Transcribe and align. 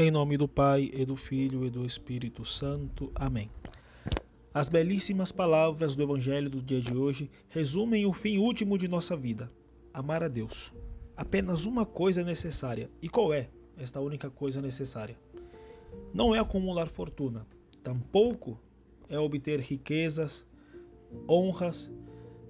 Em 0.00 0.12
nome 0.12 0.36
do 0.36 0.46
Pai, 0.46 0.92
e 0.94 1.04
do 1.04 1.16
Filho 1.16 1.66
e 1.66 1.70
do 1.70 1.84
Espírito 1.84 2.44
Santo. 2.44 3.10
Amém. 3.16 3.50
As 4.54 4.68
belíssimas 4.68 5.32
palavras 5.32 5.96
do 5.96 6.02
Evangelho 6.04 6.48
do 6.48 6.62
dia 6.62 6.80
de 6.80 6.96
hoje 6.96 7.28
resumem 7.48 8.06
o 8.06 8.12
fim 8.12 8.38
último 8.38 8.78
de 8.78 8.86
nossa 8.86 9.16
vida: 9.16 9.50
amar 9.92 10.22
a 10.22 10.28
Deus. 10.28 10.72
Apenas 11.16 11.66
uma 11.66 11.84
coisa 11.84 12.20
é 12.20 12.24
necessária. 12.24 12.88
E 13.02 13.08
qual 13.08 13.34
é 13.34 13.48
esta 13.76 14.00
única 14.00 14.30
coisa 14.30 14.62
necessária? 14.62 15.18
Não 16.14 16.32
é 16.32 16.38
acumular 16.38 16.86
fortuna, 16.86 17.44
tampouco 17.82 18.56
é 19.08 19.18
obter 19.18 19.58
riquezas, 19.58 20.46
honras, 21.28 21.90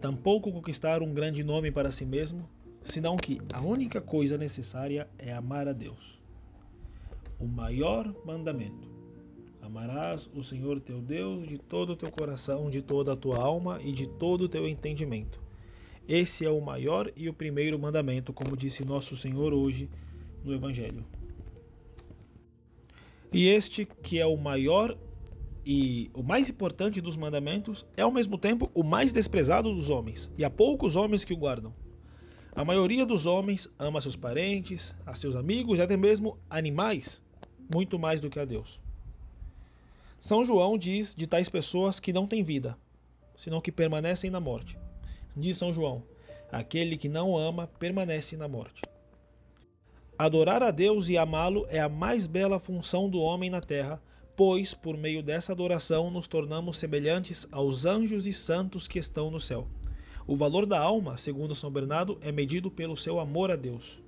tampouco 0.00 0.50
conquistar 0.50 1.00
um 1.00 1.14
grande 1.14 1.44
nome 1.44 1.70
para 1.70 1.92
si 1.92 2.04
mesmo, 2.04 2.50
senão 2.82 3.14
que 3.14 3.40
a 3.52 3.62
única 3.62 4.00
coisa 4.00 4.36
necessária 4.36 5.08
é 5.16 5.32
amar 5.32 5.68
a 5.68 5.72
Deus 5.72 6.25
o 7.38 7.46
maior 7.46 8.14
mandamento. 8.24 8.88
Amarás 9.60 10.30
o 10.34 10.42
Senhor 10.42 10.80
teu 10.80 11.00
Deus 11.00 11.46
de 11.46 11.58
todo 11.58 11.90
o 11.90 11.96
teu 11.96 12.10
coração, 12.10 12.70
de 12.70 12.82
toda 12.82 13.12
a 13.12 13.16
tua 13.16 13.38
alma 13.38 13.80
e 13.82 13.92
de 13.92 14.08
todo 14.08 14.42
o 14.42 14.48
teu 14.48 14.68
entendimento. 14.68 15.40
Esse 16.08 16.44
é 16.44 16.50
o 16.50 16.60
maior 16.60 17.10
e 17.16 17.28
o 17.28 17.34
primeiro 17.34 17.78
mandamento, 17.78 18.32
como 18.32 18.56
disse 18.56 18.84
nosso 18.84 19.16
Senhor 19.16 19.52
hoje 19.52 19.90
no 20.44 20.54
Evangelho. 20.54 21.04
E 23.32 23.48
este, 23.48 23.84
que 23.84 24.20
é 24.20 24.26
o 24.26 24.36
maior 24.36 24.96
e 25.64 26.12
o 26.14 26.22
mais 26.22 26.48
importante 26.48 27.00
dos 27.00 27.16
mandamentos, 27.16 27.84
é 27.96 28.02
ao 28.02 28.12
mesmo 28.12 28.38
tempo 28.38 28.70
o 28.72 28.84
mais 28.84 29.12
desprezado 29.12 29.74
dos 29.74 29.90
homens, 29.90 30.30
e 30.38 30.44
há 30.44 30.48
poucos 30.48 30.94
homens 30.94 31.24
que 31.24 31.34
o 31.34 31.36
guardam. 31.36 31.74
A 32.54 32.64
maioria 32.64 33.04
dos 33.04 33.26
homens 33.26 33.68
ama 33.76 34.00
seus 34.00 34.14
parentes, 34.14 34.94
a 35.04 35.14
seus 35.16 35.34
amigos 35.34 35.80
e 35.80 35.82
até 35.82 35.96
mesmo 35.96 36.38
animais 36.48 37.20
muito 37.72 37.98
mais 37.98 38.20
do 38.20 38.30
que 38.30 38.38
a 38.38 38.44
Deus. 38.44 38.80
São 40.18 40.44
João 40.44 40.78
diz 40.78 41.14
de 41.14 41.26
tais 41.26 41.48
pessoas 41.48 42.00
que 42.00 42.12
não 42.12 42.26
têm 42.26 42.42
vida, 42.42 42.76
senão 43.36 43.60
que 43.60 43.70
permanecem 43.70 44.30
na 44.30 44.40
morte. 44.40 44.78
Diz 45.36 45.56
São 45.58 45.72
João: 45.72 46.02
aquele 46.50 46.96
que 46.96 47.08
não 47.08 47.36
ama 47.36 47.66
permanece 47.66 48.36
na 48.36 48.48
morte. 48.48 48.82
Adorar 50.18 50.62
a 50.62 50.70
Deus 50.70 51.10
e 51.10 51.18
amá-lo 51.18 51.66
é 51.68 51.78
a 51.78 51.88
mais 51.88 52.26
bela 52.26 52.58
função 52.58 53.08
do 53.08 53.20
homem 53.20 53.50
na 53.50 53.60
terra, 53.60 54.02
pois 54.34 54.72
por 54.72 54.96
meio 54.96 55.22
dessa 55.22 55.52
adoração 55.52 56.10
nos 56.10 56.26
tornamos 56.26 56.78
semelhantes 56.78 57.46
aos 57.52 57.84
anjos 57.84 58.26
e 58.26 58.32
santos 58.32 58.88
que 58.88 58.98
estão 58.98 59.30
no 59.30 59.38
céu. 59.38 59.66
O 60.26 60.34
valor 60.34 60.66
da 60.66 60.80
alma, 60.80 61.16
segundo 61.16 61.54
São 61.54 61.70
Bernardo, 61.70 62.18
é 62.22 62.32
medido 62.32 62.70
pelo 62.70 62.96
seu 62.96 63.20
amor 63.20 63.50
a 63.50 63.56
Deus. 63.56 64.02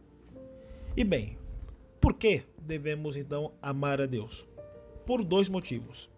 E 0.97 1.05
bem, 1.05 1.37
por 2.01 2.15
que 2.15 2.43
devemos 2.61 3.17
então 3.17 3.53
amar 3.61 4.01
a 4.01 4.07
Deus? 4.07 4.47
Por 5.07 5.25
dois 5.25 5.49
motivos. 5.49 6.09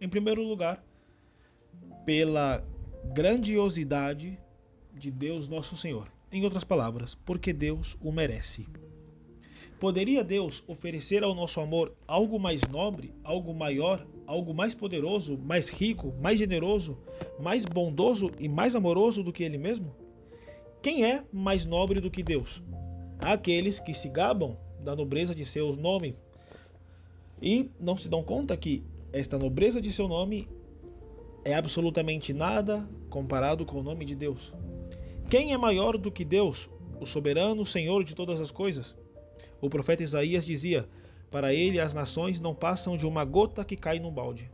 Em 0.00 0.08
primeiro 0.08 0.42
lugar, 0.42 0.84
pela 2.04 2.64
grandiosidade 3.12 4.38
de 4.92 5.10
Deus 5.10 5.48
nosso 5.48 5.76
Senhor. 5.76 6.08
Em 6.30 6.44
outras 6.44 6.64
palavras, 6.64 7.14
porque 7.14 7.52
Deus 7.52 7.96
o 8.00 8.10
merece. 8.10 8.66
Poderia 9.78 10.22
Deus 10.22 10.62
oferecer 10.68 11.24
ao 11.24 11.34
nosso 11.34 11.60
amor 11.60 11.92
algo 12.06 12.38
mais 12.38 12.60
nobre, 12.70 13.12
algo 13.24 13.52
maior, 13.52 14.06
algo 14.26 14.54
mais 14.54 14.74
poderoso, 14.74 15.36
mais 15.36 15.68
rico, 15.68 16.14
mais 16.20 16.38
generoso, 16.38 16.96
mais 17.40 17.64
bondoso 17.64 18.30
e 18.38 18.48
mais 18.48 18.76
amoroso 18.76 19.22
do 19.24 19.32
que 19.32 19.42
Ele 19.42 19.58
mesmo? 19.58 19.94
Quem 20.80 21.04
é 21.04 21.24
mais 21.32 21.66
nobre 21.66 22.00
do 22.00 22.10
que 22.10 22.22
Deus? 22.22 22.62
Aqueles 23.18 23.80
que 23.80 23.92
se 23.92 24.08
gabam 24.08 24.56
da 24.82 24.94
nobreza 24.94 25.34
de 25.34 25.44
seu 25.44 25.74
nome. 25.76 26.16
E 27.40 27.70
não 27.80 27.96
se 27.96 28.08
dão 28.08 28.22
conta 28.22 28.56
que 28.56 28.84
esta 29.12 29.38
nobreza 29.38 29.80
de 29.80 29.92
seu 29.92 30.08
nome 30.08 30.48
é 31.44 31.54
absolutamente 31.54 32.32
nada 32.32 32.88
comparado 33.10 33.64
com 33.64 33.80
o 33.80 33.82
nome 33.82 34.04
de 34.04 34.14
Deus. 34.14 34.52
Quem 35.28 35.52
é 35.52 35.56
maior 35.56 35.96
do 35.96 36.10
que 36.10 36.24
Deus, 36.24 36.70
o 37.00 37.06
soberano 37.06 37.64
Senhor 37.64 38.04
de 38.04 38.14
todas 38.14 38.40
as 38.40 38.50
coisas? 38.50 38.96
O 39.60 39.68
profeta 39.68 40.02
Isaías 40.02 40.44
dizia: 40.44 40.88
Para 41.30 41.54
ele 41.54 41.80
as 41.80 41.94
nações 41.94 42.40
não 42.40 42.54
passam 42.54 42.96
de 42.96 43.06
uma 43.06 43.24
gota 43.24 43.64
que 43.64 43.76
cai 43.76 43.98
num 43.98 44.10
balde. 44.10 44.50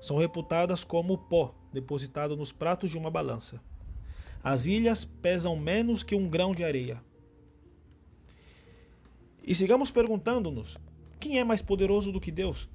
São 0.00 0.16
reputadas 0.16 0.82
como 0.82 1.16
pó 1.16 1.54
depositado 1.72 2.36
nos 2.36 2.52
pratos 2.52 2.90
de 2.90 2.98
uma 2.98 3.10
balança. 3.10 3.60
As 4.42 4.66
ilhas 4.66 5.04
pesam 5.04 5.54
menos 5.56 6.02
que 6.02 6.14
um 6.14 6.28
grão 6.28 6.52
de 6.52 6.64
areia. 6.64 7.02
E 9.42 9.54
sigamos 9.54 9.90
perguntando-nos: 9.90 10.76
quem 11.18 11.38
é 11.38 11.44
mais 11.44 11.62
poderoso 11.62 12.12
do 12.12 12.20
que 12.20 12.30
Deus? 12.30 12.68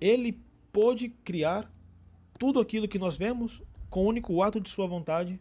Ele 0.00 0.40
pôde 0.72 1.08
criar 1.08 1.72
tudo 2.38 2.60
aquilo 2.60 2.88
que 2.88 2.98
nós 2.98 3.16
vemos 3.16 3.62
com 3.90 4.04
o 4.04 4.08
único 4.08 4.42
ato 4.42 4.60
de 4.60 4.70
sua 4.70 4.86
vontade. 4.86 5.40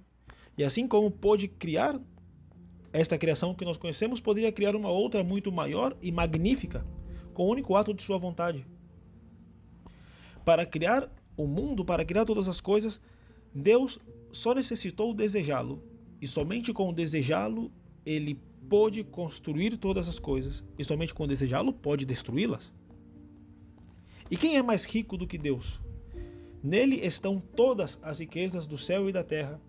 E 0.58 0.64
assim 0.64 0.88
como 0.88 1.12
pôde 1.12 1.48
criar 1.48 2.00
esta 2.92 3.18
criação 3.18 3.54
que 3.54 3.66
nós 3.66 3.78
conhecemos, 3.78 4.20
poderia 4.20 4.52
criar 4.52 4.76
uma 4.76 4.90
outra 4.90 5.24
muito 5.24 5.52
maior 5.52 5.96
e 6.02 6.12
magnífica 6.12 6.86
com 7.34 7.44
o 7.44 7.52
único 7.52 7.76
ato 7.76 7.94
de 7.94 8.02
sua 8.02 8.18
vontade. 8.18 8.66
Para 10.44 10.66
criar 10.66 11.12
o 11.36 11.46
mundo, 11.46 11.86
para 11.86 12.04
criar 12.04 12.26
todas 12.26 12.48
as 12.48 12.60
coisas, 12.60 13.00
Deus 13.54 14.00
só 14.32 14.56
necessitou 14.56 15.14
desejá-lo. 15.14 15.84
E 16.20 16.26
somente 16.26 16.74
com 16.74 16.92
desejá-lo, 16.92 17.72
ele 18.08 18.40
pôde 18.70 19.04
construir 19.04 19.78
todas 19.78 20.08
as 20.08 20.18
coisas 20.18 20.64
e 20.80 20.84
somente 20.84 21.14
com 21.14 21.28
desejá-lo 21.28 21.74
pode 21.74 22.06
destruí-las? 22.06 22.72
E 24.32 24.38
quem 24.38 24.58
é 24.58 24.62
mais 24.62 24.86
rico 24.86 25.18
do 25.18 25.28
que 25.28 25.38
Deus? 25.38 25.80
Nele 26.64 27.06
estão 27.06 27.40
todas 27.40 28.00
as 28.02 28.20
riquezas 28.20 28.66
do 28.66 28.78
céu 28.78 29.10
e 29.10 29.12
da 29.12 29.24
terra. 29.24 29.60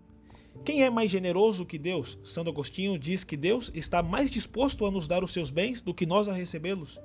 Quem 0.64 0.82
é 0.82 0.90
mais 0.90 1.10
generoso 1.10 1.66
que 1.66 1.78
Deus? 1.78 2.18
Santo 2.24 2.50
Agostinho 2.50 2.98
diz 2.98 3.24
que 3.24 3.36
Deus 3.36 3.70
está 3.74 4.02
mais 4.02 4.30
disposto 4.30 4.86
a 4.86 4.90
nos 4.90 5.06
dar 5.06 5.22
os 5.22 5.32
seus 5.32 5.50
bens 5.50 5.82
do 5.82 5.94
que 5.94 6.06
nós 6.06 6.28
a 6.28 6.32
recebê-los. 6.32 6.98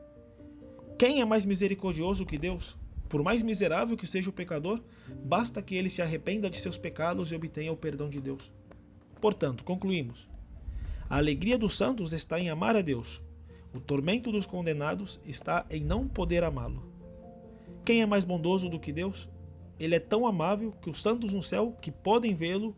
Quem 0.97 1.21
é 1.21 1.25
mais 1.25 1.45
misericordioso 1.45 2.25
que 2.25 2.37
Deus? 2.37 2.77
Por 3.09 3.21
mais 3.21 3.43
miserável 3.43 3.97
que 3.97 4.07
seja 4.07 4.29
o 4.29 4.33
pecador, 4.33 4.81
basta 5.23 5.61
que 5.61 5.75
ele 5.75 5.89
se 5.89 6.01
arrependa 6.01 6.49
de 6.49 6.57
seus 6.57 6.77
pecados 6.77 7.31
e 7.31 7.35
obtenha 7.35 7.71
o 7.71 7.77
perdão 7.77 8.09
de 8.09 8.19
Deus. 8.19 8.51
Portanto, 9.21 9.63
concluímos. 9.63 10.27
A 11.09 11.17
alegria 11.17 11.57
dos 11.57 11.75
santos 11.75 12.13
está 12.13 12.39
em 12.39 12.49
amar 12.49 12.75
a 12.75 12.81
Deus. 12.81 13.21
O 13.73 13.79
tormento 13.79 14.31
dos 14.31 14.47
condenados 14.47 15.19
está 15.25 15.65
em 15.69 15.83
não 15.83 16.07
poder 16.07 16.43
amá-lo. 16.43 16.83
Quem 17.83 18.01
é 18.01 18.05
mais 18.05 18.23
bondoso 18.23 18.69
do 18.69 18.79
que 18.79 18.93
Deus? 18.93 19.29
Ele 19.79 19.95
é 19.95 19.99
tão 19.99 20.25
amável 20.25 20.71
que 20.71 20.89
os 20.89 21.01
santos 21.01 21.33
no 21.33 21.43
céu, 21.43 21.75
que 21.81 21.91
podem 21.91 22.33
vê-lo, 22.33 22.75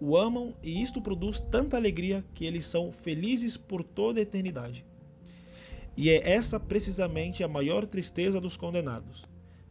o 0.00 0.16
amam 0.16 0.54
e 0.62 0.82
isto 0.82 1.00
produz 1.00 1.40
tanta 1.40 1.76
alegria 1.76 2.24
que 2.34 2.44
eles 2.44 2.66
são 2.66 2.90
felizes 2.90 3.56
por 3.56 3.84
toda 3.84 4.18
a 4.18 4.22
eternidade. 4.22 4.84
E 5.96 6.10
é 6.10 6.30
essa 6.30 6.58
precisamente 6.58 7.44
a 7.44 7.48
maior 7.48 7.86
tristeza 7.86 8.40
dos 8.40 8.56
condenados, 8.56 9.24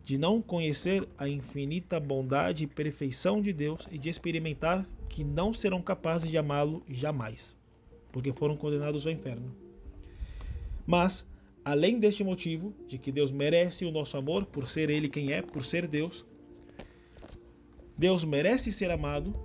de 0.04 0.18
não 0.18 0.42
conhecer 0.42 1.08
a 1.18 1.28
infinita 1.28 2.00
bondade 2.00 2.64
e 2.64 2.68
perfeição 2.68 3.42
de 3.42 3.52
Deus 3.52 3.88
e 3.92 3.98
de 3.98 4.10
experimentar 4.10 4.88
que 5.10 5.24
não 5.24 5.54
serão 5.54 5.82
capazes 5.82 6.30
de 6.30 6.38
amá-lo 6.38 6.84
jamais 6.88 7.57
porque 8.18 8.34
foram 8.34 8.58
condenados 8.58 9.06
ao 9.06 9.14
inferno. 9.14 9.56
Mas, 10.88 11.24
além 11.64 12.00
deste 12.00 12.24
motivo, 12.24 12.74
de 12.88 12.98
que 12.98 13.12
Deus 13.12 13.32
merece 13.32 13.86
o 13.86 13.92
nosso 13.92 14.18
amor 14.18 14.48
por 14.48 14.68
ser 14.68 14.90
Ele 14.90 15.08
quem 15.08 15.32
é, 15.32 15.44
por 15.44 15.64
ser 15.64 15.86
Deus, 15.86 16.26
Deus 17.96 18.26
merece 18.26 18.72
ser 18.72 18.90
amado 18.90 19.36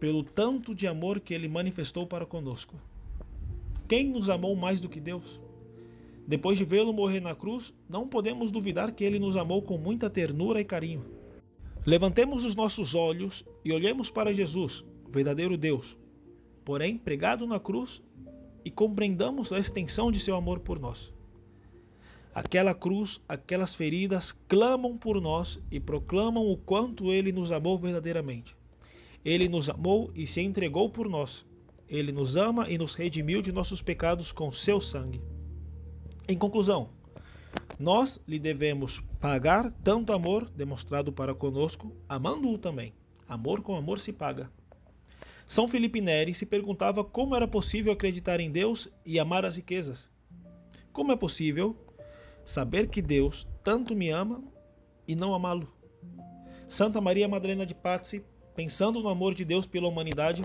pelo 0.00 0.24
tanto 0.24 0.74
de 0.74 0.88
amor 0.88 1.20
que 1.20 1.32
Ele 1.32 1.46
manifestou 1.46 2.08
para 2.08 2.26
conosco. 2.26 2.74
Quem 3.86 4.08
nos 4.08 4.28
amou 4.28 4.56
mais 4.56 4.80
do 4.80 4.88
que 4.88 4.98
Deus? 4.98 5.40
Depois 6.26 6.58
de 6.58 6.64
vê-lo 6.64 6.92
morrer 6.92 7.20
na 7.20 7.36
cruz, 7.36 7.72
não 7.88 8.08
podemos 8.08 8.50
duvidar 8.50 8.90
que 8.90 9.04
ele 9.04 9.20
nos 9.20 9.36
amou 9.36 9.62
com 9.62 9.78
muita 9.78 10.10
ternura 10.10 10.60
e 10.60 10.64
carinho. 10.64 11.04
Levantemos 11.86 12.44
os 12.44 12.56
nossos 12.56 12.96
olhos 12.96 13.44
e 13.64 13.72
olhemos 13.72 14.10
para 14.10 14.34
Jesus, 14.34 14.84
verdadeiro 15.08 15.56
Deus, 15.56 15.96
porém 16.64 16.98
pregado 16.98 17.46
na 17.46 17.60
cruz, 17.60 18.02
e 18.64 18.70
compreendamos 18.70 19.52
a 19.52 19.58
extensão 19.58 20.10
de 20.10 20.18
seu 20.18 20.34
amor 20.34 20.60
por 20.60 20.80
nós. 20.80 21.12
Aquela 22.34 22.74
cruz, 22.74 23.20
aquelas 23.28 23.74
feridas 23.74 24.32
clamam 24.48 24.96
por 24.96 25.20
nós 25.20 25.60
e 25.70 25.78
proclamam 25.78 26.50
o 26.50 26.56
quanto 26.56 27.12
ele 27.12 27.30
nos 27.30 27.52
amou 27.52 27.78
verdadeiramente. 27.78 28.56
Ele 29.24 29.48
nos 29.48 29.70
amou 29.70 30.10
e 30.14 30.26
se 30.26 30.40
entregou 30.40 30.90
por 30.90 31.08
nós. 31.08 31.46
Ele 31.88 32.10
nos 32.10 32.36
ama 32.36 32.68
e 32.68 32.76
nos 32.76 32.94
redimiu 32.94 33.40
de 33.40 33.52
nossos 33.52 33.80
pecados 33.80 34.32
com 34.32 34.50
seu 34.50 34.80
sangue. 34.80 35.22
Em 36.26 36.36
conclusão, 36.36 36.88
nós 37.78 38.20
lhe 38.26 38.38
devemos 38.38 39.00
pagar 39.20 39.70
tanto 39.84 40.12
amor 40.12 40.50
demonstrado 40.50 41.12
para 41.12 41.34
conosco, 41.34 41.94
amando-o 42.08 42.58
também. 42.58 42.92
Amor 43.28 43.60
com 43.60 43.76
amor 43.76 44.00
se 44.00 44.12
paga. 44.12 44.50
São 45.46 45.68
Felipe 45.68 46.00
Neri 46.00 46.34
se 46.34 46.46
perguntava 46.46 47.04
como 47.04 47.36
era 47.36 47.46
possível 47.46 47.92
acreditar 47.92 48.40
em 48.40 48.50
Deus 48.50 48.88
e 49.04 49.18
amar 49.18 49.44
as 49.44 49.56
riquezas. 49.56 50.08
Como 50.92 51.12
é 51.12 51.16
possível 51.16 51.76
saber 52.44 52.88
que 52.88 53.02
Deus 53.02 53.46
tanto 53.62 53.94
me 53.94 54.10
ama 54.10 54.42
e 55.06 55.14
não 55.14 55.34
amá-lo? 55.34 55.72
Santa 56.66 57.00
Maria 57.00 57.28
Madalena 57.28 57.66
de 57.66 57.74
Pazzi, 57.74 58.24
pensando 58.54 59.00
no 59.00 59.08
amor 59.08 59.34
de 59.34 59.44
Deus 59.44 59.66
pela 59.66 59.88
humanidade, 59.88 60.44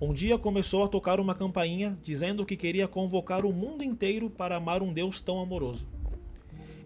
um 0.00 0.12
dia 0.12 0.36
começou 0.36 0.82
a 0.82 0.88
tocar 0.88 1.20
uma 1.20 1.34
campainha 1.34 1.96
dizendo 2.02 2.44
que 2.44 2.56
queria 2.56 2.88
convocar 2.88 3.44
o 3.46 3.52
mundo 3.52 3.84
inteiro 3.84 4.28
para 4.28 4.56
amar 4.56 4.82
um 4.82 4.92
Deus 4.92 5.20
tão 5.20 5.40
amoroso. 5.40 5.86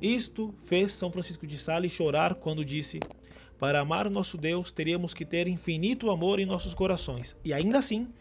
Isto 0.00 0.55
fez 0.67 0.93
São 0.93 1.11
Francisco 1.11 1.47
de 1.47 1.56
Sales 1.56 1.93
chorar 1.93 2.35
quando 2.35 2.64
disse: 2.64 3.00
Para 3.58 3.81
amar 3.81 4.11
nosso 4.11 4.37
Deus, 4.37 4.70
teríamos 4.70 5.14
que 5.14 5.25
ter 5.25 5.49
infinito 5.49 6.11
amor 6.11 6.38
em 6.38 6.47
nossos 6.47 6.75
corações, 6.75 7.37
e 7.44 7.55
ainda 7.55 7.79
assim, 7.79 8.12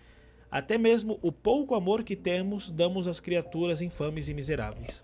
até 0.50 0.78
mesmo 0.78 1.20
o 1.22 1.32
pouco 1.32 1.76
amor 1.76 2.04
que 2.04 2.16
temos, 2.16 2.72
damos 2.72 3.08
às 3.08 3.20
criaturas 3.20 3.82
infames 3.82 4.30
e 4.30 4.34
miseráveis. 4.34 5.04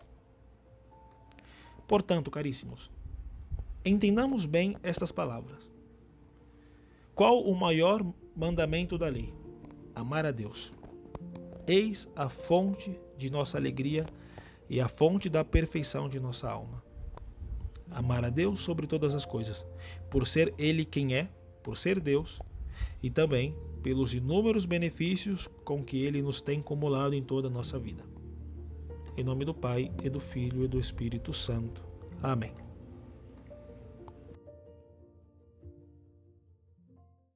Portanto, 1.88 2.31
caríssimos, 2.31 2.89
entendamos 3.83 4.45
bem 4.45 4.78
estas 4.81 5.12
palavras. 5.12 5.69
Qual 7.13 7.42
o 7.42 7.54
maior 7.54 8.01
mandamento 8.34 8.98
da 8.98 9.10
lei? 9.10 9.34
Amar 9.94 10.25
a 10.25 10.31
Deus. 10.31 10.72
Eis 11.68 12.07
a 12.16 12.30
fonte 12.30 12.98
de 13.18 13.30
nossa 13.30 13.57
alegria 13.57 14.06
e 14.69 14.80
a 14.80 14.88
fonte 14.88 15.30
da 15.30 15.44
perfeição 15.44 16.07
de 16.07 16.19
nossa 16.19 16.50
alma. 16.50 16.81
Amar 17.92 18.26
a 18.26 18.30
Deus 18.30 18.62
sobre 18.62 18.88
todas 18.88 19.14
as 19.14 19.26
coisas, 19.26 19.66
por 20.10 20.26
ser 20.26 20.54
Ele 20.58 20.86
quem 20.86 21.14
é, 21.14 21.30
por 21.62 21.78
ser 21.78 22.00
Deus, 22.00 22.40
e 23.04 23.10
também 23.10 23.56
pelos 23.84 24.14
inúmeros 24.14 24.66
benefícios 24.66 25.48
com 25.66 25.84
que 25.84 26.04
Ele 26.04 26.22
nos 26.22 26.42
tem 26.42 26.60
acumulado 26.60 27.14
em 27.14 27.24
toda 27.24 27.48
a 27.48 27.52
nossa 27.52 27.78
vida. 27.78 28.04
Em 29.18 29.24
nome 29.24 29.44
do 29.44 29.54
Pai, 29.54 29.92
e 30.04 30.10
do 30.10 30.20
Filho 30.20 30.64
e 30.64 30.68
do 30.68 30.80
Espírito 30.80 31.34
Santo. 31.34 31.84
Amém. 32.24 32.71